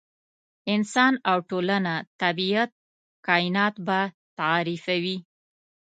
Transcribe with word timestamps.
انسان 0.73 1.13
او 1.29 1.37
ټولنه، 1.49 1.93
طبیعت، 2.21 2.69
کاینات 3.27 3.75
به 3.87 3.99
تعریفوي. 4.39 5.17